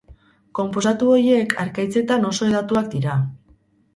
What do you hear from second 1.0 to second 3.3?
horiek harkaitzetan oso hedatuak dira.